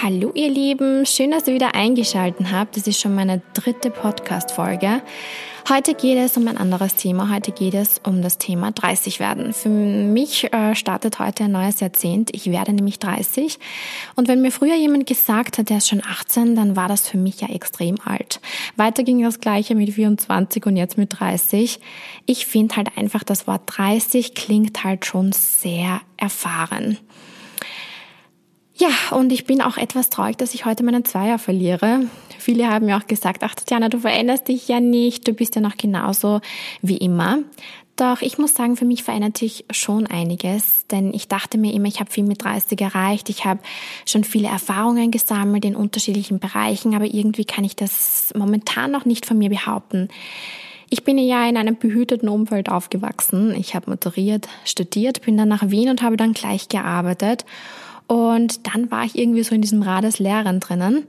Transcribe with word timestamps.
Hallo 0.00 0.30
ihr 0.32 0.48
Lieben, 0.48 1.06
schön, 1.06 1.32
dass 1.32 1.48
ihr 1.48 1.54
wieder 1.54 1.74
eingeschaltet 1.74 2.52
habt. 2.52 2.76
Das 2.76 2.86
ist 2.86 3.00
schon 3.00 3.16
meine 3.16 3.42
dritte 3.52 3.90
Podcast-Folge. 3.90 5.02
Heute 5.68 5.94
geht 5.94 6.18
es 6.18 6.36
um 6.36 6.46
ein 6.46 6.56
anderes 6.56 6.94
Thema. 6.94 7.34
Heute 7.34 7.50
geht 7.50 7.74
es 7.74 8.00
um 8.06 8.22
das 8.22 8.38
Thema 8.38 8.70
30 8.70 9.18
werden. 9.18 9.52
Für 9.52 9.68
mich 9.68 10.52
äh, 10.52 10.76
startet 10.76 11.18
heute 11.18 11.44
ein 11.44 11.50
neues 11.50 11.80
Jahrzehnt. 11.80 12.30
Ich 12.32 12.46
werde 12.52 12.72
nämlich 12.72 13.00
30. 13.00 13.58
Und 14.14 14.28
wenn 14.28 14.40
mir 14.40 14.52
früher 14.52 14.76
jemand 14.76 15.08
gesagt 15.08 15.58
hat, 15.58 15.68
der 15.68 15.78
ist 15.78 15.88
schon 15.88 16.04
18, 16.08 16.54
dann 16.54 16.76
war 16.76 16.86
das 16.86 17.08
für 17.08 17.18
mich 17.18 17.40
ja 17.40 17.48
extrem 17.48 17.96
alt. 18.04 18.40
Weiter 18.76 19.02
ging 19.02 19.20
das 19.24 19.40
gleiche 19.40 19.74
mit 19.74 19.92
24 19.92 20.64
und 20.64 20.76
jetzt 20.76 20.96
mit 20.96 21.18
30. 21.18 21.80
Ich 22.24 22.46
finde 22.46 22.76
halt 22.76 22.96
einfach, 22.96 23.24
das 23.24 23.48
Wort 23.48 23.62
30 23.66 24.36
klingt 24.36 24.84
halt 24.84 25.06
schon 25.06 25.32
sehr 25.32 26.00
erfahren. 26.16 26.98
Ja, 28.78 29.16
und 29.16 29.32
ich 29.32 29.44
bin 29.44 29.60
auch 29.60 29.76
etwas 29.76 30.08
traurig, 30.08 30.38
dass 30.38 30.54
ich 30.54 30.64
heute 30.64 30.84
meinen 30.84 31.04
Zweier 31.04 31.40
verliere. 31.40 32.06
Viele 32.38 32.68
haben 32.68 32.86
mir 32.86 32.96
auch 32.96 33.08
gesagt, 33.08 33.42
ach 33.42 33.56
Tatjana, 33.56 33.88
du 33.88 33.98
veränderst 33.98 34.46
dich 34.46 34.68
ja 34.68 34.78
nicht, 34.78 35.26
du 35.26 35.32
bist 35.32 35.56
ja 35.56 35.60
noch 35.60 35.76
genauso 35.76 36.40
wie 36.80 36.96
immer. 36.96 37.40
Doch 37.96 38.22
ich 38.22 38.38
muss 38.38 38.54
sagen, 38.54 38.76
für 38.76 38.84
mich 38.84 39.02
verändert 39.02 39.36
sich 39.36 39.64
schon 39.72 40.06
einiges, 40.06 40.86
denn 40.86 41.12
ich 41.12 41.26
dachte 41.26 41.58
mir 41.58 41.74
immer, 41.74 41.88
ich 41.88 41.98
habe 41.98 42.12
viel 42.12 42.22
mit 42.22 42.44
30 42.44 42.80
erreicht, 42.80 43.28
ich 43.28 43.44
habe 43.44 43.58
schon 44.06 44.22
viele 44.22 44.46
Erfahrungen 44.46 45.10
gesammelt 45.10 45.64
in 45.64 45.74
unterschiedlichen 45.74 46.38
Bereichen, 46.38 46.94
aber 46.94 47.06
irgendwie 47.06 47.44
kann 47.44 47.64
ich 47.64 47.74
das 47.74 48.32
momentan 48.36 48.92
noch 48.92 49.04
nicht 49.04 49.26
von 49.26 49.36
mir 49.36 49.50
behaupten. 49.50 50.08
Ich 50.90 51.02
bin 51.02 51.18
ja 51.18 51.48
in 51.48 51.56
einem 51.56 51.76
behüteten 51.76 52.28
Umfeld 52.28 52.70
aufgewachsen. 52.70 53.52
Ich 53.56 53.74
habe 53.74 53.90
maturiert, 53.90 54.48
studiert, 54.64 55.22
bin 55.22 55.36
dann 55.36 55.48
nach 55.48 55.68
Wien 55.68 55.90
und 55.90 56.00
habe 56.00 56.16
dann 56.16 56.32
gleich 56.32 56.68
gearbeitet. 56.68 57.44
Und 58.08 58.66
dann 58.66 58.90
war 58.90 59.04
ich 59.04 59.16
irgendwie 59.16 59.44
so 59.44 59.54
in 59.54 59.62
diesem 59.62 59.82
Rad 59.82 60.02
des 60.02 60.18
Lehrern 60.18 60.60
drinnen, 60.60 61.04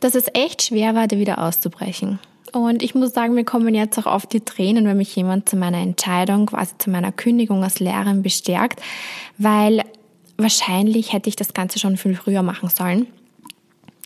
dass 0.00 0.14
es 0.14 0.26
echt 0.32 0.62
schwer 0.62 0.94
war, 0.94 1.08
da 1.08 1.18
wieder 1.18 1.38
auszubrechen. 1.40 2.20
Und 2.52 2.84
ich 2.84 2.94
muss 2.94 3.12
sagen, 3.12 3.34
mir 3.34 3.44
kommen 3.44 3.74
jetzt 3.74 3.98
auch 3.98 4.06
oft 4.06 4.32
die 4.32 4.40
Tränen, 4.40 4.86
wenn 4.86 4.96
mich 4.96 5.14
jemand 5.16 5.48
zu 5.48 5.56
meiner 5.56 5.78
Entscheidung, 5.78 6.46
quasi 6.46 6.74
zu 6.78 6.88
meiner 6.88 7.10
Kündigung 7.10 7.64
als 7.64 7.80
Lehrerin 7.80 8.22
bestärkt, 8.22 8.80
weil 9.36 9.82
wahrscheinlich 10.36 11.12
hätte 11.12 11.28
ich 11.28 11.34
das 11.34 11.52
Ganze 11.52 11.80
schon 11.80 11.96
viel 11.96 12.14
früher 12.14 12.42
machen 12.42 12.68
sollen. 12.68 13.08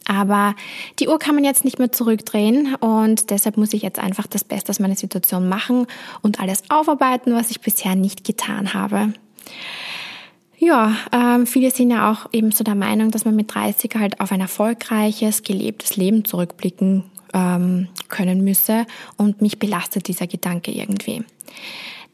Aber 0.06 0.54
die 0.98 1.08
Uhr 1.08 1.18
kann 1.18 1.34
man 1.34 1.44
jetzt 1.44 1.66
nicht 1.66 1.78
mehr 1.78 1.92
zurückdrehen 1.92 2.74
und 2.76 3.28
deshalb 3.28 3.58
muss 3.58 3.74
ich 3.74 3.82
jetzt 3.82 3.98
einfach 3.98 4.26
das 4.26 4.42
Beste 4.42 4.70
aus 4.70 4.80
meiner 4.80 4.96
Situation 4.96 5.50
machen 5.50 5.86
und 6.22 6.40
alles 6.40 6.62
aufarbeiten, 6.70 7.34
was 7.34 7.50
ich 7.50 7.60
bisher 7.60 7.94
nicht 7.94 8.24
getan 8.24 8.72
habe. 8.72 9.12
Ja, 10.58 10.96
ähm, 11.12 11.46
viele 11.46 11.70
sind 11.70 11.90
ja 11.90 12.10
auch 12.10 12.28
eben 12.32 12.50
so 12.50 12.64
der 12.64 12.74
Meinung, 12.74 13.10
dass 13.10 13.24
man 13.24 13.36
mit 13.36 13.54
30 13.54 13.94
halt 13.96 14.20
auf 14.20 14.32
ein 14.32 14.40
erfolgreiches, 14.40 15.44
gelebtes 15.44 15.96
Leben 15.96 16.24
zurückblicken 16.24 17.04
ähm, 17.32 17.88
können 18.08 18.42
müsse 18.42 18.86
und 19.16 19.40
mich 19.40 19.58
belastet 19.58 20.08
dieser 20.08 20.26
Gedanke 20.26 20.72
irgendwie. 20.72 21.24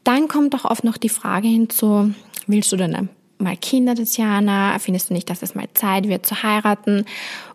Dann 0.03 0.27
kommt 0.27 0.53
auch 0.53 0.65
oft 0.65 0.83
noch 0.83 0.97
die 0.97 1.09
Frage 1.09 1.47
hinzu, 1.47 2.13
willst 2.45 2.71
du 2.71 2.77
denn 2.77 3.09
mal 3.39 3.57
Kinder, 3.57 3.95
Tatjana? 3.95 4.77
Findest 4.77 5.09
du 5.09 5.15
nicht, 5.15 5.29
dass 5.29 5.41
es 5.41 5.55
mal 5.55 5.67
Zeit 5.73 6.07
wird 6.07 6.27
zu 6.27 6.43
heiraten? 6.43 7.05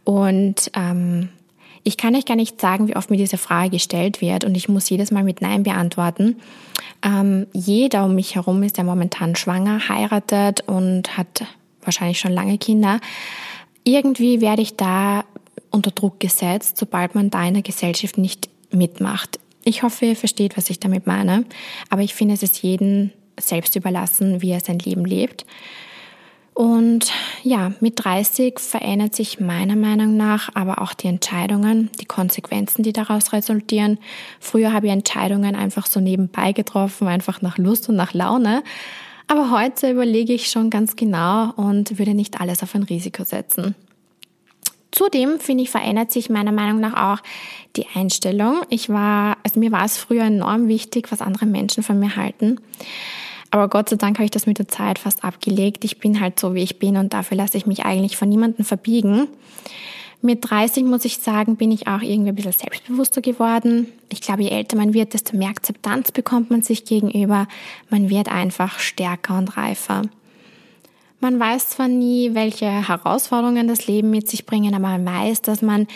Und 0.05 0.73
ähm, 0.75 1.29
ich 1.83 1.97
kann 1.97 2.15
euch 2.15 2.25
gar 2.25 2.37
nicht 2.37 2.61
sagen, 2.61 2.89
wie 2.89 2.97
oft 2.97 3.11
mir 3.11 3.17
diese 3.17 3.39
Frage 3.39 3.71
gestellt 3.71 4.21
wird 4.21 4.45
und 4.45 4.57
ich 4.57 4.69
muss 4.69 4.91
jedes 4.91 5.11
Mal 5.11 5.25
mit 5.25 5.41
Nein 5.41 5.63
beantworten. 5.63 6.37
Ähm, 7.03 7.47
jeder 7.53 8.05
um 8.05 8.15
mich 8.15 8.35
herum 8.35 8.63
ist 8.63 8.77
ja 8.77 8.85
momentan 8.85 9.37
schwanger, 9.37 9.89
heiratet 9.89 10.63
und 10.67 11.17
hat 11.17 11.45
wahrscheinlich 11.83 12.21
schon 12.21 12.33
lange 12.33 12.59
Kinder. 12.59 13.01
Irgendwie 13.85 14.41
werde 14.41 14.63
ich 14.63 14.77
da 14.77 15.25
unter 15.71 15.91
Druck 15.91 16.21
gesetzt, 16.21 16.77
sobald 16.77 17.15
man 17.15 17.31
da 17.31 17.47
in 17.47 17.55
der 17.55 17.63
Gesellschaft 17.63 18.19
nicht 18.19 18.51
mitmacht. 18.71 19.39
Ich 19.65 19.83
hoffe, 19.83 20.07
ihr 20.07 20.17
versteht, 20.17 20.57
was 20.57 20.71
ich 20.71 20.81
damit 20.81 21.07
meine. 21.07 21.45
Aber 21.89 22.03
ich 22.03 22.15
finde, 22.15 22.35
es 22.35 22.43
ist 22.43 22.63
jedem 22.63 23.11
selbst 23.39 23.77
überlassen, 23.77 24.43
wie 24.43 24.51
er 24.51 24.61
sein 24.61 24.79
Leben 24.79 25.05
lebt. 25.05 25.45
Und 26.61 27.11
ja, 27.43 27.73
mit 27.81 28.05
30 28.05 28.59
verändert 28.59 29.15
sich 29.17 29.41
meiner 29.41 29.77
Meinung 29.77 30.19
nach 30.19 30.51
aber 30.53 30.83
auch 30.83 30.93
die 30.93 31.07
Entscheidungen, 31.07 31.89
die 31.99 32.05
Konsequenzen, 32.05 32.83
die 32.83 32.93
daraus 32.93 33.33
resultieren. 33.33 33.97
Früher 34.41 34.75
habe 34.75 34.85
ich 34.85 34.93
Entscheidungen 34.93 35.57
einfach 35.57 35.87
so 35.87 36.01
nebenbei 36.01 36.53
getroffen, 36.53 37.09
einfach 37.09 37.41
nach 37.41 37.57
Lust 37.57 37.89
und 37.89 37.97
nach 37.97 38.13
Laune. 38.13 38.63
Aber 39.27 39.51
heute 39.51 39.91
überlege 39.91 40.35
ich 40.35 40.51
schon 40.51 40.69
ganz 40.69 40.97
genau 40.97 41.53
und 41.53 41.99
würde 41.99 42.13
nicht 42.13 42.43
alles 42.43 42.63
auf 42.63 42.75
ein 42.75 42.83
Risiko 42.83 43.25
setzen. 43.25 43.75
Zudem 44.91 45.41
finde 45.41 45.63
ich, 45.63 45.71
verändert 45.71 46.13
sich 46.13 46.29
meiner 46.29 46.53
Meinung 46.53 46.79
nach 46.79 47.15
auch 47.15 47.23
die 47.77 47.87
Einstellung. 47.95 48.61
Ich 48.69 48.91
war, 48.91 49.39
also 49.45 49.59
mir 49.59 49.73
war 49.73 49.87
es 49.87 49.97
früher 49.97 50.25
enorm 50.25 50.69
wichtig, 50.69 51.11
was 51.11 51.23
andere 51.23 51.47
Menschen 51.47 51.83
von 51.83 51.99
mir 51.99 52.17
halten. 52.17 52.61
Aber 53.51 53.69
Gott 53.69 53.89
sei 53.89 53.97
Dank 53.97 54.19
habe 54.19 54.25
ich 54.25 54.31
das 54.31 54.47
mit 54.47 54.59
der 54.59 54.69
Zeit 54.69 54.99
fast 54.99 55.25
abgelegt. 55.25 55.85
Ich 55.85 55.99
bin 55.99 56.21
halt 56.21 56.39
so, 56.39 56.55
wie 56.55 56.63
ich 56.63 56.79
bin 56.79 56.97
und 56.97 57.13
dafür 57.13 57.37
lasse 57.37 57.57
ich 57.57 57.67
mich 57.67 57.85
eigentlich 57.85 58.17
von 58.17 58.29
niemandem 58.29 58.65
verbiegen. 58.65 59.27
Mit 60.23 60.51
30 60.51 60.85
muss 60.85 61.07
ich 61.07 61.19
sagen, 61.19 61.57
bin 61.57 61.73
ich 61.73 61.87
auch 61.89 62.03
irgendwie 62.03 62.29
ein 62.29 62.35
bisschen 62.35 62.53
selbstbewusster 62.53 63.23
geworden. 63.23 63.87
Ich 64.11 64.21
glaube, 64.21 64.43
je 64.43 64.51
älter 64.51 64.77
man 64.77 64.93
wird, 64.93 65.15
desto 65.15 65.37
mehr 65.37 65.49
Akzeptanz 65.49 66.13
bekommt 66.13 66.51
man 66.51 66.63
sich 66.63 66.85
gegenüber. 66.85 67.49
Man 67.89 68.11
wird 68.11 68.29
einfach 68.29 68.79
stärker 68.79 69.39
und 69.39 69.57
reifer. 69.57 70.03
Man 71.21 71.41
weiß 71.41 71.71
zwar 71.71 71.89
nie, 71.89 72.35
welche 72.35 72.67
Herausforderungen 72.67 73.67
das 73.67 73.87
Leben 73.87 74.11
mit 74.11 74.29
sich 74.29 74.47
bringen, 74.47 74.75
aber 74.75 74.89
man 74.99 75.05
weiß, 75.05 75.43
dass 75.43 75.61
man 75.61 75.87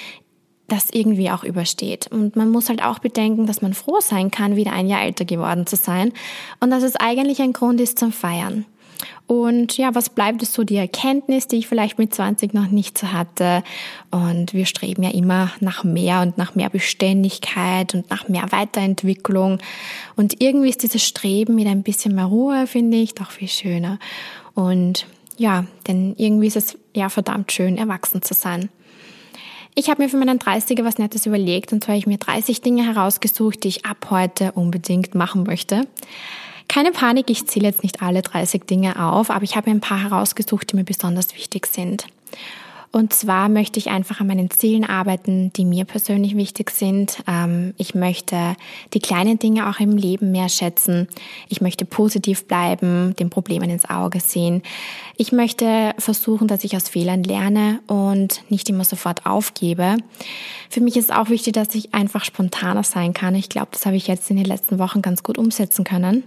das 0.69 0.91
irgendwie 0.91 1.30
auch 1.30 1.44
übersteht. 1.44 2.06
Und 2.10 2.36
man 2.36 2.50
muss 2.50 2.69
halt 2.69 2.82
auch 2.82 2.98
bedenken, 2.98 3.47
dass 3.47 3.62
man 3.62 3.75
froh 3.75 4.00
sein 4.00 4.30
kann, 4.30 4.56
wieder 4.56 4.72
ein 4.72 4.88
Jahr 4.88 5.02
älter 5.02 5.25
geworden 5.25 5.66
zu 5.66 5.76
sein 5.76 6.12
und 6.60 6.70
dass 6.70 6.82
es 6.82 6.97
eigentlich 6.97 7.42
ein 7.42 7.52
Grund 7.52 7.80
ist 7.80 7.98
zum 7.98 8.12
Feiern. 8.12 8.64
Und 9.26 9.78
ja, 9.78 9.94
was 9.94 10.10
bleibt 10.10 10.42
ist 10.42 10.52
so 10.52 10.64
die 10.64 10.76
Erkenntnis, 10.76 11.48
die 11.48 11.56
ich 11.56 11.66
vielleicht 11.66 11.98
mit 11.98 12.14
20 12.14 12.52
noch 12.52 12.69
nicht 12.69 12.98
so 12.98 13.12
hatte. 13.12 13.62
Und 14.10 14.52
wir 14.52 14.66
streben 14.66 15.02
ja 15.02 15.10
immer 15.10 15.50
nach 15.60 15.82
mehr 15.82 16.20
und 16.20 16.36
nach 16.36 16.54
mehr 16.54 16.69
Beständigkeit 16.69 17.94
und 17.94 18.10
nach 18.10 18.28
mehr 18.28 18.52
Weiterentwicklung. 18.52 19.58
Und 20.16 20.41
irgendwie 20.42 20.69
ist 20.69 20.82
dieses 20.82 21.02
Streben 21.02 21.54
mit 21.54 21.66
ein 21.66 21.82
bisschen 21.82 22.14
mehr 22.14 22.26
Ruhe, 22.26 22.66
finde 22.66 22.98
ich, 22.98 23.14
doch 23.14 23.31
viel 23.31 23.48
schöner. 23.48 23.98
Und 24.54 25.06
ja, 25.36 25.64
denn 25.88 26.14
irgendwie 26.16 26.46
ist 26.46 26.56
es 26.56 26.78
ja 26.94 27.08
verdammt 27.08 27.50
schön, 27.50 27.78
erwachsen 27.78 28.22
zu 28.22 28.34
sein. 28.34 28.69
Ich 29.76 29.90
habe 29.90 30.02
mir 30.02 30.08
für 30.08 30.16
meinen 30.16 30.38
30er 30.38 30.84
was 30.84 30.98
Nettes 30.98 31.26
überlegt 31.26 31.72
und 31.72 31.82
zwar 31.82 31.94
habe 31.94 31.98
ich 31.98 32.06
mir 32.06 32.18
30 32.18 32.60
Dinge 32.60 32.84
herausgesucht, 32.86 33.64
die 33.64 33.68
ich 33.68 33.84
ab 33.84 34.06
heute 34.08 34.52
unbedingt 34.52 35.16
machen 35.16 35.42
möchte. 35.42 35.88
Keine 36.68 36.92
Panik, 36.92 37.28
ich 37.28 37.46
zähle 37.46 37.66
jetzt 37.66 37.82
nicht 37.82 38.00
alle 38.00 38.22
30 38.22 38.64
Dinge 38.66 39.04
auf, 39.04 39.30
aber 39.30 39.42
ich 39.42 39.56
habe 39.56 39.68
mir 39.68 39.76
ein 39.76 39.80
paar 39.80 40.00
herausgesucht, 40.00 40.70
die 40.70 40.76
mir 40.76 40.84
besonders 40.84 41.34
wichtig 41.34 41.66
sind. 41.66 42.06
Und 42.94 43.12
zwar 43.12 43.49
möchte 43.49 43.81
ich 43.81 43.91
einfach 43.91 44.21
an 44.21 44.28
meinen 44.28 44.50
Zielen 44.53 44.84
arbeiten, 44.84 45.53
die 45.55 45.65
mir 45.65 45.84
persönlich 45.84 46.37
wichtig 46.37 46.71
sind. 46.71 47.25
Ähm, 47.27 47.75
ich 47.77 47.97
möchte 47.97 48.55
die 48.93 49.00
kleinen 49.00 49.37
Dinge 49.37 49.69
auch 49.69 49.81
im 49.81 49.97
Leben 49.97 50.31
mehr 50.31 50.49
schätzen. 50.49 51.09
Ich 51.49 51.60
möchte 51.60 51.87
positiv 51.87 52.44
bleiben, 52.44 53.16
den 53.19 53.31
Problemen 53.31 53.69
ins 53.69 53.91
Auge 53.91 54.21
sehen. 54.21 54.62
Ich 55.16 55.32
möchte 55.32 55.93
versuchen, 55.99 56.47
dass 56.47 56.62
ich 56.62 56.77
aus 56.77 56.88
Fehlern 56.88 57.25
lerne 57.25 57.81
und 57.88 58.49
nicht 58.49 58.71
immer 58.71 58.84
sofort 58.84 59.26
aufgebe. 59.26 59.97
Für 60.71 60.81
mich 60.81 60.97
ist 60.97 61.12
auch 61.12 61.31
wichtig, 61.31 61.55
dass 61.55 61.75
ich 61.75 61.94
einfach 61.94 62.25
spontaner 62.25 62.84
sein 62.84 63.12
kann. 63.12 63.34
Ich 63.34 63.49
glaube, 63.49 63.71
das 63.72 63.87
habe 63.87 63.97
ich 63.97 64.06
jetzt 64.06 64.31
in 64.31 64.37
den 64.37 64.47
letzten 64.47 64.78
Wochen 64.78 65.03
ganz 65.03 65.25
gut 65.25 65.37
umsetzen 65.37 65.82
können. 65.82 66.22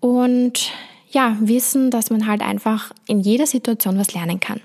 Und 0.00 0.72
ja, 1.12 1.36
wissen, 1.38 1.92
dass 1.92 2.10
man 2.10 2.26
halt 2.26 2.42
einfach 2.42 2.90
in 3.06 3.20
jeder 3.20 3.46
Situation 3.46 3.96
was 3.96 4.12
lernen 4.12 4.40
kann. 4.40 4.60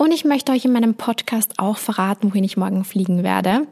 Und 0.00 0.12
ich 0.12 0.24
möchte 0.24 0.52
euch 0.52 0.64
in 0.64 0.72
meinem 0.72 0.94
Podcast 0.94 1.58
auch 1.58 1.76
verraten, 1.76 2.30
wohin 2.30 2.42
ich 2.42 2.56
morgen 2.56 2.84
fliegen 2.84 3.22
werde. 3.22 3.66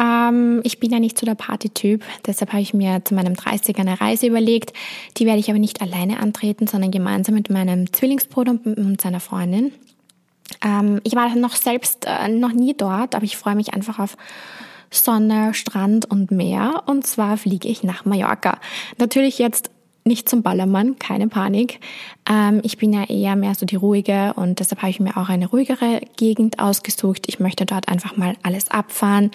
Ähm, 0.00 0.62
ich 0.64 0.80
bin 0.80 0.90
ja 0.90 0.98
nicht 0.98 1.18
so 1.18 1.26
der 1.26 1.34
Partytyp, 1.34 2.02
deshalb 2.26 2.52
habe 2.52 2.62
ich 2.62 2.72
mir 2.72 3.04
zu 3.04 3.14
meinem 3.14 3.34
30er 3.34 3.80
eine 3.80 4.00
Reise 4.00 4.28
überlegt. 4.28 4.72
Die 5.18 5.26
werde 5.26 5.40
ich 5.40 5.50
aber 5.50 5.58
nicht 5.58 5.82
alleine 5.82 6.20
antreten, 6.20 6.66
sondern 6.66 6.90
gemeinsam 6.90 7.34
mit 7.34 7.50
meinem 7.50 7.92
Zwillingsbruder 7.92 8.60
und 8.64 9.02
seiner 9.02 9.20
Freundin. 9.20 9.72
Ähm, 10.64 11.02
ich 11.04 11.14
war 11.14 11.36
noch 11.36 11.54
selbst 11.54 12.06
äh, 12.06 12.28
noch 12.28 12.54
nie 12.54 12.72
dort, 12.74 13.14
aber 13.14 13.24
ich 13.24 13.36
freue 13.36 13.54
mich 13.54 13.74
einfach 13.74 13.98
auf 13.98 14.16
Sonne, 14.90 15.52
Strand 15.52 16.10
und 16.10 16.30
Meer. 16.30 16.84
Und 16.86 17.06
zwar 17.06 17.36
fliege 17.36 17.68
ich 17.68 17.82
nach 17.82 18.06
Mallorca. 18.06 18.58
Natürlich 18.96 19.38
jetzt 19.38 19.70
nicht 20.04 20.28
zum 20.28 20.42
Ballermann, 20.42 20.98
keine 20.98 21.28
Panik. 21.28 21.80
Ähm, 22.28 22.60
ich 22.62 22.76
bin 22.76 22.92
ja 22.92 23.04
eher 23.04 23.36
mehr 23.36 23.54
so 23.54 23.66
die 23.66 23.76
ruhige 23.76 24.34
und 24.34 24.58
deshalb 24.58 24.82
habe 24.82 24.90
ich 24.90 25.00
mir 25.00 25.16
auch 25.16 25.28
eine 25.28 25.46
ruhigere 25.46 26.00
Gegend 26.16 26.58
ausgesucht. 26.58 27.24
Ich 27.28 27.40
möchte 27.40 27.66
dort 27.66 27.88
einfach 27.88 28.16
mal 28.16 28.36
alles 28.42 28.70
abfahren 28.70 29.30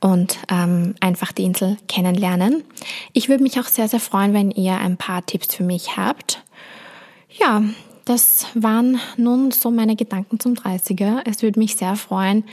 und 0.00 0.38
ähm, 0.50 0.94
einfach 1.00 1.32
die 1.32 1.44
Insel 1.44 1.76
kennenlernen. 1.88 2.64
Ich 3.12 3.28
würde 3.28 3.42
mich 3.42 3.58
auch 3.58 3.66
sehr, 3.66 3.88
sehr 3.88 4.00
freuen, 4.00 4.34
wenn 4.34 4.50
ihr 4.50 4.78
ein 4.78 4.96
paar 4.96 5.24
Tipps 5.24 5.54
für 5.54 5.64
mich 5.64 5.96
habt. 5.96 6.42
Ja, 7.30 7.62
das 8.04 8.46
waren 8.54 9.00
nun 9.16 9.50
so 9.50 9.70
meine 9.70 9.96
Gedanken 9.96 10.40
zum 10.40 10.54
30er. 10.54 11.20
Es 11.24 11.42
würde 11.42 11.58
mich 11.58 11.76
sehr 11.76 11.96
freuen, 11.96 12.44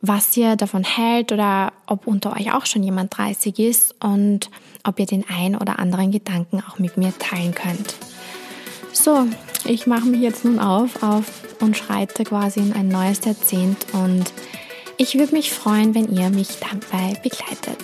was 0.00 0.36
ihr 0.36 0.56
davon 0.56 0.84
hält 0.84 1.32
oder 1.32 1.72
ob 1.86 2.06
unter 2.06 2.32
euch 2.32 2.52
auch 2.54 2.66
schon 2.66 2.82
jemand 2.82 3.16
30 3.16 3.58
ist 3.58 3.94
und 4.02 4.50
ob 4.82 4.98
ihr 4.98 5.06
den 5.06 5.24
ein 5.28 5.56
oder 5.56 5.78
anderen 5.78 6.10
Gedanken 6.10 6.62
auch 6.66 6.78
mit 6.78 6.96
mir 6.96 7.12
teilen 7.18 7.54
könnt. 7.54 7.94
So, 8.92 9.26
ich 9.64 9.86
mache 9.86 10.06
mich 10.06 10.20
jetzt 10.20 10.44
nun 10.44 10.58
auf, 10.58 11.02
auf 11.02 11.26
und 11.60 11.76
schreite 11.76 12.24
quasi 12.24 12.60
in 12.60 12.72
ein 12.72 12.88
neues 12.88 13.24
Jahrzehnt 13.24 13.86
und 13.92 14.32
ich 14.96 15.18
würde 15.18 15.34
mich 15.34 15.52
freuen, 15.52 15.94
wenn 15.94 16.14
ihr 16.14 16.30
mich 16.30 16.58
dabei 16.58 17.14
begleitet. 17.22 17.78